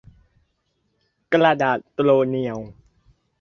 [1.33, 2.57] กระดาษโรเนียว